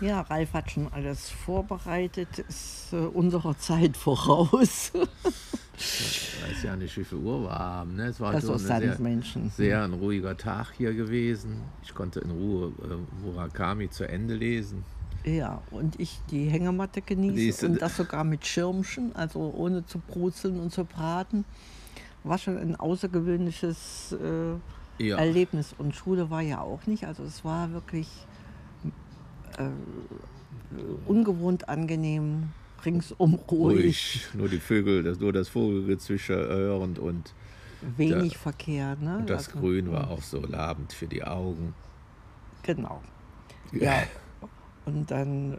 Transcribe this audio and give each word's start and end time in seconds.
Ja, 0.00 0.22
Ralf 0.22 0.52
hat 0.52 0.70
schon 0.70 0.92
alles 0.92 1.30
vorbereitet, 1.30 2.40
ist 2.40 2.92
äh, 2.92 2.96
unserer 2.96 3.56
Zeit 3.58 3.96
voraus. 3.96 4.92
Ich 5.76 6.30
weiß 6.42 6.62
ja 6.64 6.76
nicht, 6.76 6.96
wie 6.96 7.04
viel 7.04 7.18
Uhr 7.18 7.42
wir 7.42 7.50
haben. 7.50 7.96
Ne? 7.96 8.06
Es 8.06 8.20
war 8.20 8.32
Das 8.32 8.44
so 8.44 8.54
ist 8.54 8.66
sehr, 8.66 8.96
sehr 9.56 9.82
ein 9.84 9.92
ruhiger 9.92 10.36
Tag 10.36 10.72
hier 10.76 10.94
gewesen. 10.94 11.62
Ich 11.82 11.94
konnte 11.94 12.20
in 12.20 12.30
Ruhe 12.30 12.72
äh, 12.82 13.24
Murakami 13.24 13.90
zu 13.90 14.04
Ende 14.08 14.34
lesen. 14.34 14.84
Ja, 15.24 15.62
und 15.70 15.98
ich 15.98 16.20
die 16.30 16.44
Hängematte 16.46 17.00
genieße 17.00 17.34
Die 17.34 17.48
ist- 17.48 17.64
und 17.64 17.80
das 17.80 17.96
sogar 17.96 18.24
mit 18.24 18.46
Schirmchen, 18.46 19.16
also 19.16 19.52
ohne 19.56 19.86
zu 19.86 19.98
brutzeln 19.98 20.60
und 20.60 20.70
zu 20.72 20.84
braten. 20.84 21.44
War 22.24 22.38
schon 22.38 22.58
ein 22.58 22.76
außergewöhnliches 22.76 24.12
äh, 24.20 25.02
Ja. 25.04 25.16
Erlebnis. 25.18 25.74
Und 25.76 25.94
Schule 25.94 26.30
war 26.30 26.40
ja 26.42 26.60
auch 26.60 26.86
nicht. 26.86 27.04
Also 27.06 27.22
es 27.24 27.44
war 27.44 27.72
wirklich 27.72 28.08
ungewohnt 31.06 31.68
angenehm, 31.68 32.48
ringsum 32.84 33.34
ruhig, 33.50 33.78
Ruhig, 33.84 34.28
nur 34.34 34.48
die 34.48 34.58
Vögel, 34.58 35.02
das, 35.02 35.18
nur 35.18 35.32
das 35.32 35.48
Vogelgezwitscher 35.48 36.36
hörend 36.36 36.98
und, 36.98 37.34
wenig 37.96 38.32
Ja. 38.32 38.38
Verkehr. 38.38 38.96
Ne? 38.96 39.18
und 39.18 39.30
das 39.30 39.48
Also, 39.48 39.60
Grün 39.60 39.92
war 39.92 40.10
auch 40.10 40.22
so 40.22 40.40
labend 40.40 40.92
für 40.92 41.06
die 41.06 41.22
Augen. 41.24 41.74
Genau. 42.62 43.00
Ja. 43.72 44.02
Und 44.86 45.10
dann, 45.10 45.54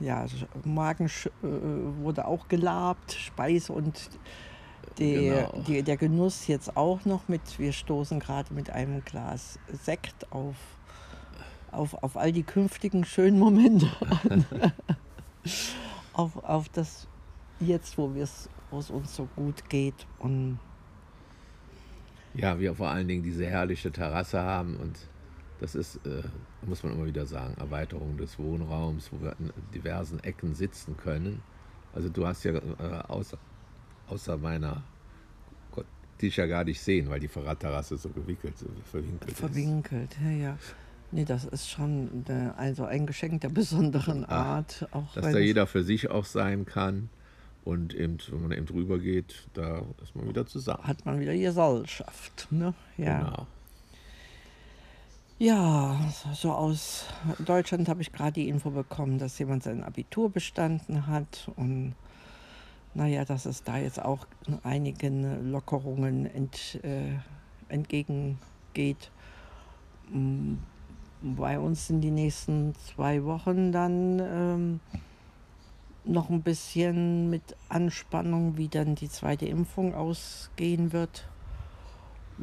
äh, 0.00 0.04
ja, 0.04 0.26
Magen 0.64 1.06
sch- 1.06 1.28
äh, 1.42 2.02
wurde 2.02 2.26
auch 2.26 2.48
gelabt, 2.48 3.12
Speise 3.12 3.72
und 3.72 4.10
der, 4.98 5.46
Genau. 5.48 5.62
die, 5.66 5.82
der 5.82 5.96
Genuss 5.96 6.46
jetzt 6.46 6.76
auch 6.76 7.04
noch 7.06 7.28
mit, 7.28 7.58
wir 7.58 7.72
stoßen 7.72 8.20
gerade 8.20 8.52
mit 8.52 8.68
einem 8.70 9.02
Glas 9.04 9.58
Sekt 9.84 10.30
auf, 10.32 10.56
auf, 11.72 11.94
auf 12.02 12.16
all 12.16 12.32
die 12.32 12.42
künftigen 12.42 13.04
schönen 13.04 13.38
Momente 13.38 13.88
an. 14.28 14.44
auf, 16.12 16.42
auf 16.44 16.68
das 16.68 17.08
jetzt, 17.60 17.98
wo 17.98 18.12
es 18.16 18.90
uns 18.90 19.14
so 19.14 19.28
gut 19.36 19.68
geht. 19.68 20.06
Und 20.18 20.58
Ja, 22.34 22.58
wir 22.58 22.74
vor 22.74 22.88
allen 22.88 23.08
Dingen 23.08 23.22
diese 23.22 23.46
herrliche 23.46 23.90
Terrasse 23.90 24.40
haben 24.40 24.76
und 24.76 24.98
das 25.60 25.74
ist, 25.74 25.96
äh, 26.06 26.22
muss 26.62 26.82
man 26.82 26.94
immer 26.94 27.04
wieder 27.04 27.26
sagen, 27.26 27.54
Erweiterung 27.58 28.16
des 28.16 28.38
Wohnraums, 28.38 29.12
wo 29.12 29.20
wir 29.20 29.32
an 29.32 29.52
diversen 29.74 30.18
Ecken 30.20 30.54
sitzen 30.54 30.96
können. 30.96 31.42
Also 31.92 32.08
du 32.08 32.26
hast 32.26 32.44
ja 32.44 32.54
äh, 32.54 33.02
außer, 33.08 33.36
außer 34.08 34.38
meiner, 34.38 34.82
Gott, 35.70 35.84
dich 36.22 36.36
ja 36.36 36.46
gar 36.46 36.64
nicht 36.64 36.80
sehen, 36.80 37.10
weil 37.10 37.20
die 37.20 37.28
Fahrradterrasse 37.28 37.98
so 37.98 38.08
gewickelt, 38.08 38.56
so 38.56 38.66
verwinkelt 38.90 39.32
ist. 39.32 39.40
verwinkelt, 39.40 40.16
ja, 40.24 40.30
ja. 40.30 40.58
Nee, 41.12 41.24
das 41.24 41.44
ist 41.44 41.68
schon 41.68 42.24
äh, 42.28 42.50
also 42.56 42.84
ein 42.84 43.06
Geschenk 43.06 43.40
der 43.40 43.48
besonderen 43.48 44.24
Art. 44.24 44.88
Auch 44.92 45.12
Dass 45.14 45.32
da 45.32 45.38
jeder 45.38 45.66
für 45.66 45.82
sich 45.82 46.10
auch 46.10 46.24
sein 46.24 46.66
kann 46.66 47.08
und 47.64 47.94
eben, 47.94 48.18
wenn 48.30 48.42
man 48.42 48.52
eben 48.52 48.66
drüber 48.66 48.98
geht, 48.98 49.48
da 49.54 49.82
ist 50.02 50.14
man 50.14 50.28
wieder 50.28 50.46
zusammen. 50.46 50.84
hat 50.84 51.04
man 51.04 51.20
wieder 51.20 51.36
Gesellschaft. 51.36 52.48
Ne? 52.50 52.74
Ja. 52.96 53.18
Genau. 53.18 53.46
ja, 55.38 56.12
so 56.34 56.52
aus 56.52 57.06
Deutschland 57.38 57.88
habe 57.88 58.02
ich 58.02 58.12
gerade 58.12 58.32
die 58.32 58.48
Info 58.48 58.70
bekommen, 58.70 59.18
dass 59.18 59.38
jemand 59.38 59.62
sein 59.62 59.84
Abitur 59.84 60.30
bestanden 60.30 61.06
hat. 61.06 61.50
Und 61.56 61.94
naja, 62.94 63.24
dass 63.24 63.46
es 63.46 63.62
da 63.62 63.78
jetzt 63.78 64.00
auch 64.00 64.26
einigen 64.62 65.50
Lockerungen 65.50 66.26
ent, 66.26 66.80
äh, 66.82 67.18
entgegengeht. 67.68 69.10
Bei 71.22 71.58
uns 71.58 71.86
sind 71.86 72.00
die 72.00 72.10
nächsten 72.10 72.74
zwei 72.76 73.24
Wochen 73.24 73.72
dann 73.72 74.18
ähm, 74.20 74.80
noch 76.04 76.30
ein 76.30 76.42
bisschen 76.42 77.28
mit 77.28 77.42
Anspannung, 77.68 78.56
wie 78.56 78.68
dann 78.68 78.94
die 78.94 79.08
zweite 79.08 79.46
Impfung 79.46 79.94
ausgehen 79.94 80.92
wird. 80.92 81.28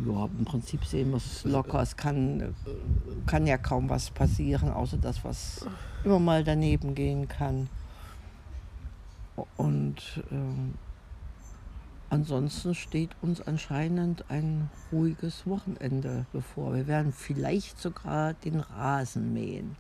Ja, 0.06 0.26
im 0.26 0.46
Prinzip 0.46 0.86
sehen 0.86 1.10
wir 1.10 1.18
es 1.18 1.44
locker. 1.44 1.82
Es 1.82 1.98
kann, 1.98 2.40
äh, 2.40 2.52
kann 3.26 3.48
ja 3.48 3.58
kaum 3.58 3.90
was 3.90 4.12
passieren, 4.12 4.70
außer 4.70 4.98
das, 4.98 5.24
was 5.24 5.66
immer 6.04 6.20
mal 6.20 6.44
daneben 6.44 6.94
gehen 6.94 7.28
kann. 7.28 7.70
Und 9.56 10.24
ähm, 10.32 10.76
ansonsten 12.10 12.76
steht 12.76 13.12
uns 13.22 13.42
anscheinend 13.42 14.26
ein 14.30 14.70
ruhiges 14.92 15.46
Wochenende 15.46 16.26
bevor. 16.32 16.76
Wir 16.76 16.88
werden 16.88 17.14
vielleicht 17.14 17.80
sogar 17.80 18.34
den 18.34 18.60
Rasen 18.60 19.34
mähen. 19.34 19.76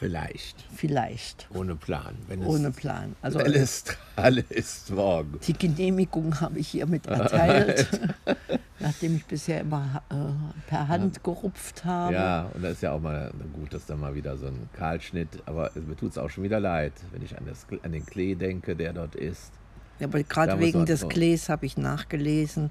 Vielleicht. 0.00 0.64
Vielleicht. 0.74 1.46
Ohne 1.52 1.76
Plan. 1.76 2.16
Wenn 2.26 2.40
es, 2.40 2.48
Ohne 2.48 2.70
Plan. 2.70 3.14
Also 3.20 3.38
wenn 3.38 3.52
es 3.52 3.84
alle 4.16 4.40
ist 4.48 4.90
morgen. 4.90 5.38
die 5.46 5.52
Genehmigung 5.52 6.40
habe 6.40 6.58
ich 6.58 6.68
hiermit 6.68 7.06
erteilt, 7.06 7.86
nachdem 8.80 9.16
ich 9.16 9.26
bisher 9.26 9.60
immer 9.60 10.02
äh, 10.08 10.14
per 10.70 10.88
Hand 10.88 11.22
gerupft 11.22 11.84
habe. 11.84 12.14
Ja, 12.14 12.50
und 12.54 12.62
das 12.62 12.72
ist 12.72 12.82
ja 12.82 12.92
auch 12.92 13.00
mal 13.00 13.30
gut, 13.52 13.74
dass 13.74 13.84
da 13.84 13.94
mal 13.94 14.14
wieder 14.14 14.38
so 14.38 14.46
ein 14.46 14.70
Kahlschnitt, 14.72 15.28
aber 15.44 15.70
mir 15.74 15.96
tut 15.96 16.12
es 16.12 16.18
auch 16.18 16.30
schon 16.30 16.44
wieder 16.44 16.60
leid, 16.60 16.94
wenn 17.12 17.22
ich 17.22 17.36
an, 17.36 17.44
das, 17.46 17.66
an 17.82 17.92
den 17.92 18.06
Klee 18.06 18.34
denke, 18.36 18.76
der 18.76 18.94
dort 18.94 19.14
ist. 19.16 19.52
Ja, 20.00 20.06
aber 20.06 20.22
gerade 20.22 20.58
wegen 20.58 20.86
des 20.86 21.08
Klees 21.08 21.48
habe 21.48 21.66
ich 21.66 21.76
nachgelesen. 21.76 22.70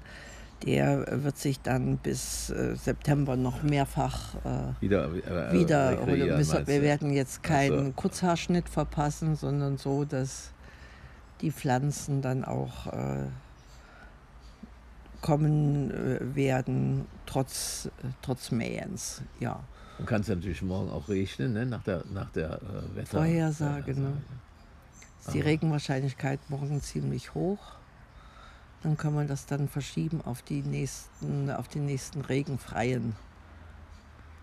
Der 0.66 1.22
wird 1.24 1.38
sich 1.38 1.60
dann 1.60 1.96
bis 1.96 2.50
äh, 2.50 2.76
September 2.76 3.34
noch 3.34 3.62
mehrfach 3.62 4.34
äh, 4.44 4.82
Wieder, 4.82 5.06
äh, 5.06 5.52
wieder. 5.54 5.96
meinst 5.96 6.52
wir 6.52 6.80
du? 6.80 6.82
werden 6.82 7.12
jetzt 7.12 7.42
keinen 7.42 7.86
so. 7.86 7.92
Kurzhaarschnitt 7.92 8.68
verpassen, 8.68 9.36
sondern 9.36 9.78
so, 9.78 10.04
dass 10.04 10.52
die 11.40 11.50
Pflanzen 11.50 12.20
dann 12.20 12.44
auch 12.44 12.88
äh, 12.88 13.28
kommen 15.22 15.90
äh, 15.90 16.34
werden, 16.36 17.06
trotz, 17.26 17.86
äh, 17.86 18.08
trotz 18.20 18.50
Mähens. 18.50 19.22
Ja. 19.38 19.60
Und 19.98 20.06
kann 20.06 20.22
es 20.22 20.28
natürlich 20.28 20.62
morgen 20.62 20.90
auch 20.90 21.08
regnen, 21.08 21.52
ne? 21.52 21.66
nach 21.66 21.82
der, 21.82 22.04
nach 22.12 22.30
der 22.30 22.54
äh, 22.54 22.96
Wetter 22.96 23.18
Vorhersage, 23.18 23.98
ne? 23.98 24.12
Ist 25.20 25.34
die 25.34 25.42
Ah. 25.42 25.44
Regenwahrscheinlichkeit 25.44 26.40
morgen 26.48 26.80
ziemlich 26.80 27.34
hoch. 27.34 27.58
Dann 28.82 28.96
kann 28.96 29.14
man 29.14 29.26
das 29.28 29.44
dann 29.46 29.68
verschieben 29.68 30.22
auf, 30.24 30.40
die 30.42 30.62
nächsten, 30.62 31.50
auf 31.50 31.68
den 31.68 31.84
nächsten 31.86 32.22
regenfreien 32.22 33.14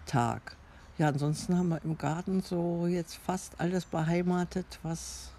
Tag. 0.06 0.56
Ja, 1.00 1.08
ansonsten 1.10 1.58
haben 1.58 1.70
wir 1.70 1.84
im 1.84 1.98
Garten 1.98 2.42
so 2.42 2.86
jetzt 2.88 3.16
fast 3.18 3.60
alles 3.60 3.86
beheimatet, 3.86 4.80
was 4.84 5.32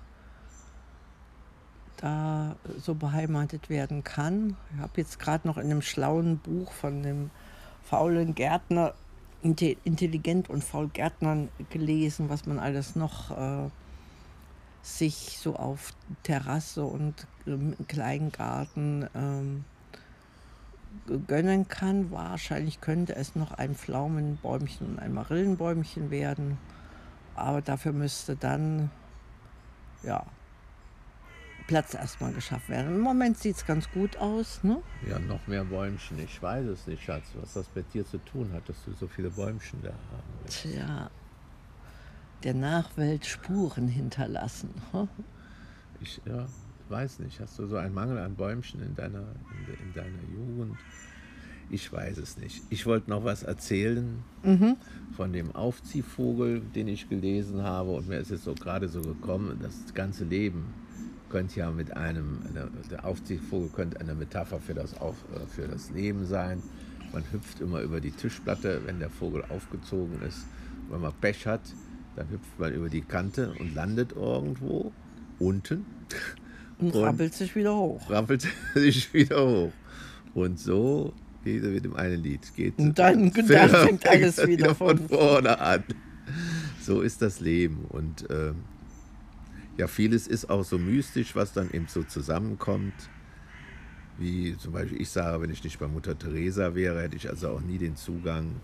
da 1.97 2.55
so 2.81 2.94
beheimatet 2.94 3.69
werden 3.70 4.05
kann. 4.05 4.56
Ich 4.75 4.81
habe 4.81 4.93
jetzt 4.97 5.19
gerade 5.19 5.47
noch 5.49 5.56
in 5.59 5.65
einem 5.65 5.82
schlauen 5.82 6.38
Buch 6.38 6.70
von 6.72 7.03
dem 7.03 7.31
faulen 7.84 8.34
Gärtner, 8.34 8.94
inte- 9.43 9.76
intelligent 9.84 10.49
und 10.50 10.62
faul 10.62 10.88
Gärtnern 10.88 11.49
gelesen, 11.70 12.28
was 12.28 12.47
man 12.47 12.59
alles 12.59 12.94
noch 12.94 13.31
äh, 13.31 13.69
sich 14.83 15.39
so 15.39 15.56
auf 15.56 15.93
Terrasse 16.22 16.84
und 16.84 17.27
ähm, 17.47 17.77
Kleingarten 17.89 19.09
ähm, 19.15 19.65
gönnen 21.27 21.69
kann. 21.69 22.11
Wahrscheinlich 22.11 22.81
könnte 22.81 23.17
es 23.17 23.34
noch 23.34 23.53
ein 23.53 23.75
Pflaumenbäumchen 23.75 24.87
und 24.87 24.99
ein 24.99 25.12
Marillenbäumchen 25.12 26.11
werden. 26.11 26.59
Aber 27.34 27.61
dafür 27.61 27.93
müsste 27.93 28.37
dann 28.37 28.91
ja, 30.03 30.25
Platz 31.69 31.94
erstmal 31.94 32.33
geschafft 32.33 32.69
werden. 32.69 32.97
Im 32.97 33.00
Moment 33.00 33.38
sieht 33.38 33.56
es 33.56 33.67
ganz 33.67 33.88
gut 33.91 34.17
aus. 34.17 34.65
Ne? 34.65 34.83
Ja, 35.09 35.19
noch 35.19 35.47
mehr 35.47 35.65
Bäumchen. 35.65 36.19
Ich 36.19 36.43
weiß 36.43 36.67
es 36.67 36.87
nicht, 36.87 37.03
Schatz, 37.03 37.27
was 37.41 37.53
das 37.53 37.67
mit 37.75 37.93
dir 37.93 38.05
zu 38.05 38.19
tun 38.19 38.53
hat, 38.53 38.69
dass 38.69 38.84
du 38.84 38.93
so 38.94 39.06
viele 39.06 39.31
Bäumchen 39.31 39.81
da 39.83 39.91
haben 39.91 40.33
willst. 40.43 40.62
Tja, 40.62 41.11
der 42.43 42.55
Nachwelt 42.55 43.26
Spuren 43.26 43.88
hinterlassen. 43.88 44.70
Ich 46.00 46.20
ja, 46.25 46.46
weiß 46.90 47.19
nicht. 47.19 47.40
Hast 47.40 47.58
du 47.58 47.67
so 47.67 47.76
einen 47.76 47.93
Mangel 47.93 48.19
an 48.19 48.37
Bäumchen 48.37 48.81
in 48.81 48.94
deiner, 48.94 49.19
in, 49.19 49.88
in 49.88 49.93
deiner 49.93 50.23
Jugend? 50.32 50.79
Ich 51.70 51.93
weiß 51.93 52.19
es 52.19 52.38
nicht. 52.38 52.62
Ich 52.70 52.87
wollte 52.87 53.11
noch 53.11 53.25
was 53.25 53.43
erzählen 53.43 54.23
von 55.17 55.32
dem 55.32 55.55
Aufziehvogel, 55.56 56.61
den 56.61 56.87
ich 56.87 57.08
gelesen 57.08 57.62
habe. 57.62 57.90
Und 57.90 58.08
mir 58.08 58.19
ist 58.19 58.31
es 58.31 58.44
so 58.44 58.55
gerade 58.55 58.88
so 58.88 59.02
gekommen, 59.02 59.58
das 59.61 59.93
ganze 59.93 60.25
Leben 60.25 60.73
könnte 61.29 61.61
ja 61.61 61.70
mit 61.70 61.96
einem, 61.96 62.38
eine, 62.49 62.70
der 62.90 63.05
Aufziehvogel 63.05 63.69
könnte 63.70 64.00
eine 64.00 64.14
Metapher 64.14 64.61
für 64.61 64.75
das, 64.75 64.99
Auf, 64.99 65.17
äh, 65.35 65.46
für 65.46 65.69
das 65.69 65.90
Leben 65.90 66.26
sein. 66.26 66.62
Man 67.12 67.25
hüpft 67.32 67.61
immer 67.61 67.81
über 67.81 68.00
die 68.00 68.12
Tischplatte, 68.12 68.82
wenn 68.87 68.99
der 68.99 69.11
Vogel 69.11 69.44
aufgezogen 69.49 70.23
ist. 70.23 70.46
Wenn 70.88 71.00
man 71.00 71.12
Pech 71.20 71.46
hat, 71.46 71.61
dann 72.19 72.29
hüpft 72.31 72.59
man 72.59 72.75
über 72.75 72.88
die 72.88 73.03
Kante 73.03 73.53
und 73.61 73.75
landet 73.76 74.12
irgendwo 74.12 74.93
unten 75.38 75.87
Und 76.79 76.94
Und- 76.94 77.03
rappelt 77.05 77.32
sich 77.35 77.55
wieder 77.55 77.76
hoch. 77.76 78.11
rappelt 78.11 78.47
sich 78.75 79.12
wieder 79.15 79.47
hoch. 79.47 79.73
Und 80.35 80.59
so 80.59 81.12
geht 81.44 81.62
er 81.62 81.70
mit 81.70 81.85
dem 81.85 81.94
einen 81.94 82.23
Lied. 82.23 82.41
Geht 82.56 82.76
Und 82.79 82.99
dann- 82.99 83.31
dann 83.49 83.70
fängt 83.70 84.06
alles 84.06 84.44
wieder 84.47 84.75
von 84.75 84.99
von- 84.99 85.09
vorne 85.09 85.61
an. 85.61 85.85
so 86.81 87.00
ist 87.03 87.23
das 87.23 87.38
Leben. 87.41 87.85
Und 87.88 88.29
äh, 88.31 88.53
ja, 89.76 89.87
vieles 89.87 90.26
ist 90.26 90.50
auch 90.50 90.64
so 90.64 90.76
mystisch, 90.76 91.37
was 91.37 91.53
dann 91.53 91.71
eben 91.71 91.87
so 91.88 92.03
zusammenkommt. 92.03 92.94
Wie 94.19 94.56
zum 94.59 94.73
Beispiel 94.73 95.00
ich 95.00 95.11
sage, 95.11 95.41
wenn 95.41 95.50
ich 95.50 95.62
nicht 95.62 95.79
bei 95.79 95.87
Mutter 95.87 96.19
Teresa 96.19 96.75
wäre, 96.75 97.00
hätte 97.03 97.14
ich 97.17 97.29
also 97.31 97.50
auch 97.50 97.61
nie 97.61 97.79
den 97.79 97.94
Zugang 97.94 98.56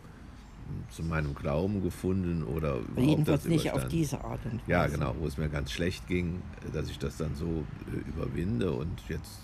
zu 0.95 1.03
meinem 1.03 1.35
Glauben 1.35 1.83
gefunden 1.83 2.45
oder 2.45 2.79
jedenfalls 2.97 3.45
nicht 3.47 3.73
auf 3.73 3.89
diese 3.89 4.23
Art 4.23 4.45
und 4.45 4.55
Weise. 4.55 4.71
Ja, 4.71 4.87
genau, 4.87 5.15
wo 5.19 5.27
es 5.27 5.37
mir 5.37 5.49
ganz 5.49 5.73
schlecht 5.73 6.07
ging, 6.07 6.41
dass 6.73 6.89
ich 6.89 6.99
das 6.99 7.17
dann 7.17 7.35
so 7.35 7.65
äh, 7.93 8.09
überwinde 8.09 8.73
und 8.73 9.01
jetzt, 9.09 9.41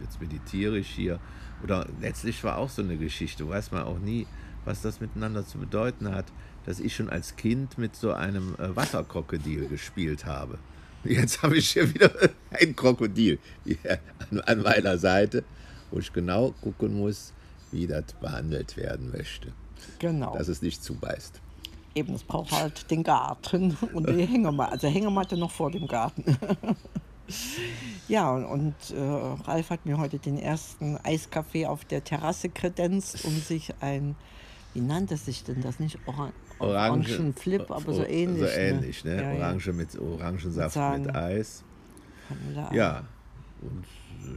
jetzt 0.00 0.20
meditiere 0.20 0.78
ich 0.78 0.88
hier. 0.88 1.18
Oder 1.62 1.86
letztlich 2.00 2.42
war 2.44 2.58
auch 2.58 2.68
so 2.68 2.82
eine 2.82 2.96
Geschichte, 2.96 3.48
weiß 3.48 3.72
man 3.72 3.84
auch 3.84 3.98
nie, 3.98 4.26
was 4.64 4.82
das 4.82 5.00
miteinander 5.00 5.46
zu 5.46 5.58
bedeuten 5.58 6.10
hat, 6.10 6.26
dass 6.66 6.80
ich 6.80 6.94
schon 6.94 7.08
als 7.08 7.36
Kind 7.36 7.78
mit 7.78 7.96
so 7.96 8.12
einem 8.12 8.54
äh, 8.58 8.76
Wasserkrokodil 8.76 9.68
gespielt 9.68 10.26
habe. 10.26 10.58
Jetzt 11.04 11.42
habe 11.42 11.56
ich 11.56 11.70
hier 11.70 11.92
wieder 11.94 12.10
ein 12.50 12.76
Krokodil 12.76 13.38
an 14.44 14.62
meiner 14.62 14.98
Seite, 14.98 15.44
wo 15.90 15.98
ich 15.98 16.12
genau 16.12 16.54
gucken 16.60 16.98
muss, 16.98 17.32
wie 17.72 17.86
das 17.86 18.12
behandelt 18.20 18.76
werden 18.76 19.10
möchte. 19.10 19.52
Genau. 19.98 20.36
Dass 20.36 20.48
es 20.48 20.62
nicht 20.62 20.82
zubeißt. 20.82 21.40
Eben, 21.94 22.14
es 22.14 22.22
braucht 22.22 22.52
halt 22.52 22.90
den 22.90 23.02
Garten 23.02 23.76
und 23.94 24.08
die 24.08 24.26
Hängematte, 24.26 24.72
also 24.72 24.88
Hängematte 24.88 25.36
noch 25.36 25.50
vor 25.50 25.70
dem 25.70 25.86
Garten. 25.86 26.36
ja, 28.08 28.30
und 28.30 28.74
äh, 28.90 29.00
Ralf 29.00 29.70
hat 29.70 29.86
mir 29.86 29.98
heute 29.98 30.18
den 30.18 30.38
ersten 30.38 30.96
Eiskaffee 30.98 31.66
auf 31.66 31.84
der 31.84 32.04
Terrasse 32.04 32.48
kredenzt, 32.48 33.24
um 33.24 33.36
sich 33.40 33.74
ein, 33.80 34.14
wie 34.74 34.80
nannte 34.80 35.16
sich 35.16 35.42
denn 35.44 35.62
das 35.62 35.80
nicht? 35.80 35.98
Oran 36.06 36.32
Orange, 36.60 37.14
Orangenflip, 37.14 37.70
aber 37.70 37.94
so 37.94 38.04
ähnlich. 38.04 38.50
So 38.50 38.56
ne? 38.56 38.62
ähnlich, 38.62 39.04
ne? 39.04 39.16
ne? 39.16 39.22
Ja, 39.22 39.46
Orange 39.46 39.66
ja. 39.66 39.72
mit 39.72 39.98
Orangensaft 39.98 40.76
mit, 40.76 41.06
mit 41.06 41.16
Eis. 41.16 41.64
Ja. 42.72 43.04
Und, 43.62 43.84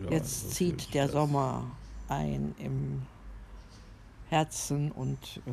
ja. 0.06 0.10
Jetzt 0.10 0.52
zieht 0.52 0.94
der 0.94 1.06
das. 1.06 1.14
Sommer 1.14 1.70
ein 2.08 2.56
im 2.60 3.02
Herzen 4.34 4.92
und 4.92 5.42
äh, 5.46 5.52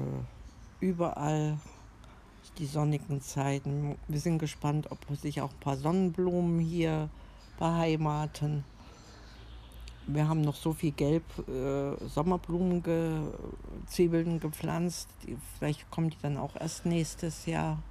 überall 0.80 1.58
die 2.56 2.64
sonnigen 2.64 3.20
Zeiten. 3.20 3.98
Wir 4.08 4.20
sind 4.20 4.38
gespannt, 4.38 4.90
ob 4.90 5.00
sich 5.18 5.42
auch 5.42 5.50
ein 5.50 5.60
paar 5.60 5.76
Sonnenblumen 5.76 6.60
hier 6.60 7.10
beheimaten. 7.58 8.64
Wir 10.06 10.26
haben 10.28 10.40
noch 10.40 10.56
so 10.56 10.72
viel 10.72 10.92
Gelb 10.92 11.24
äh, 11.46 11.94
Sommerblumen-Zwiebeln 12.08 14.40
gepflanzt. 14.40 15.10
Die, 15.26 15.36
vielleicht 15.58 15.90
kommen 15.90 16.08
die 16.08 16.16
dann 16.22 16.38
auch 16.38 16.56
erst 16.56 16.86
nächstes 16.86 17.44
Jahr. 17.44 17.82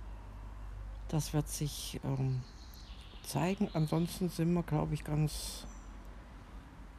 Das 1.07 1.33
wird 1.33 1.49
sich 1.49 1.99
ähm, 2.03 2.41
zeigen. 3.23 3.69
Ansonsten 3.73 4.29
sind 4.29 4.51
wir, 4.53 4.63
glaube 4.63 4.95
ich, 4.95 5.03
ganz 5.03 5.67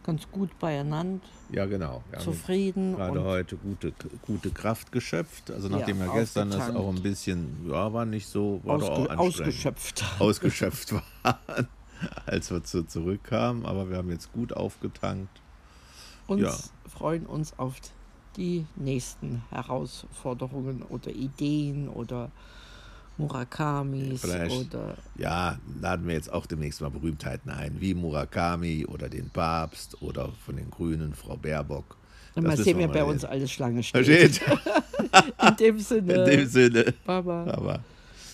ganz 0.04 0.30
gut 0.30 0.58
beieinander. 0.58 1.20
Ja, 1.52 1.66
genau. 1.66 2.02
Zufrieden. 2.18 2.96
Gerade 2.96 3.22
heute 3.22 3.56
gute, 3.56 3.92
gute 4.22 4.50
Kraft 4.50 4.92
geschöpft. 4.92 5.50
Also 5.50 5.68
nachdem 5.68 5.98
ja, 5.98 6.06
wir 6.06 6.20
gestern 6.20 6.50
das 6.50 6.74
auch 6.74 6.88
ein 6.88 7.02
bisschen, 7.02 7.68
ja, 7.68 7.92
war 7.92 8.06
nicht 8.06 8.26
so, 8.26 8.60
war 8.64 8.76
Ausge 8.76 8.88
doch 8.88 9.10
auch 9.10 9.18
ausgeschöpft. 9.18 10.04
Ausgeschöpft 10.18 10.92
waren, 10.92 11.68
als 12.26 12.50
wir 12.50 12.62
zu, 12.62 12.84
zurückkamen. 12.86 13.66
Aber 13.66 13.90
wir 13.90 13.96
haben 13.96 14.10
jetzt 14.10 14.32
gut 14.32 14.52
aufgetankt. 14.52 15.40
Und 16.26 16.40
ja. 16.40 16.54
freuen 16.88 17.26
uns 17.26 17.58
auf 17.58 17.74
die 18.36 18.66
nächsten 18.76 19.42
Herausforderungen 19.50 20.82
oder 20.82 21.10
Ideen 21.10 21.88
oder 21.88 22.30
Murakamis 23.20 24.20
Vielleicht, 24.20 24.74
oder. 24.74 24.96
Ja, 25.16 25.58
laden 25.80 26.06
wir 26.06 26.14
jetzt 26.14 26.32
auch 26.32 26.46
demnächst 26.46 26.80
mal 26.80 26.90
Berühmtheiten 26.90 27.50
ein, 27.50 27.80
wie 27.80 27.94
Murakami 27.94 28.86
oder 28.86 29.08
den 29.08 29.30
Papst 29.30 30.00
oder 30.02 30.30
von 30.44 30.56
den 30.56 30.70
Grünen 30.70 31.14
Frau 31.14 31.36
Baerbock. 31.36 31.96
Und 32.34 32.46
mal 32.46 32.56
sehen, 32.56 32.78
wer 32.78 32.88
bei 32.88 33.04
uns 33.04 33.24
alles 33.24 33.50
Schlange 33.50 33.82
steht. 33.82 34.40
In 35.48 35.56
dem 35.58 35.78
Sinne. 35.78 36.14
In 36.14 36.24
dem 36.24 36.46
Sinne. 36.46 36.94
Baba. 37.04 37.44
Baba. 37.44 37.80